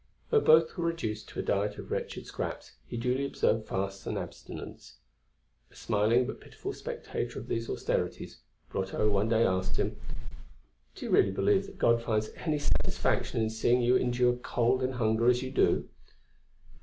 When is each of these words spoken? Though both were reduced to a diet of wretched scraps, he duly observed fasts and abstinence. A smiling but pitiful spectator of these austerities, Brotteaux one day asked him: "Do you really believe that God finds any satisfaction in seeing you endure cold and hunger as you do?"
Though 0.31 0.41
both 0.41 0.75
were 0.75 0.85
reduced 0.87 1.29
to 1.29 1.39
a 1.39 1.43
diet 1.43 1.77
of 1.77 1.91
wretched 1.91 2.25
scraps, 2.25 2.71
he 2.87 2.97
duly 2.97 3.23
observed 3.23 3.67
fasts 3.67 4.07
and 4.07 4.17
abstinence. 4.17 4.95
A 5.69 5.75
smiling 5.75 6.25
but 6.25 6.41
pitiful 6.41 6.73
spectator 6.73 7.37
of 7.37 7.47
these 7.47 7.69
austerities, 7.69 8.39
Brotteaux 8.71 9.11
one 9.11 9.29
day 9.29 9.43
asked 9.45 9.77
him: 9.77 9.97
"Do 10.95 11.05
you 11.05 11.11
really 11.11 11.29
believe 11.29 11.67
that 11.67 11.77
God 11.77 12.01
finds 12.01 12.31
any 12.37 12.57
satisfaction 12.57 13.41
in 13.41 13.51
seeing 13.51 13.83
you 13.83 13.95
endure 13.95 14.37
cold 14.37 14.81
and 14.81 14.95
hunger 14.95 15.27
as 15.27 15.43
you 15.43 15.51
do?" 15.51 15.87